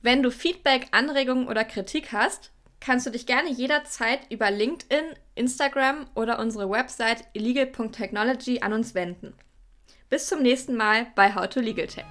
Wenn 0.00 0.22
du 0.22 0.30
Feedback, 0.30 0.86
Anregungen 0.92 1.48
oder 1.48 1.64
Kritik 1.64 2.14
hast, 2.14 2.50
kannst 2.80 3.04
du 3.04 3.10
dich 3.10 3.26
gerne 3.26 3.50
jederzeit 3.50 4.20
über 4.30 4.50
LinkedIn, 4.50 5.04
Instagram 5.34 6.06
oder 6.14 6.38
unsere 6.38 6.70
Website 6.70 7.24
illegal.technology 7.34 8.60
an 8.62 8.72
uns 8.72 8.94
wenden. 8.94 9.34
Bis 10.08 10.28
zum 10.28 10.40
nächsten 10.40 10.76
Mal 10.76 11.08
bei 11.14 11.34
How 11.34 11.46
to 11.46 11.60
Legal 11.60 11.88
Tech. 11.88 12.06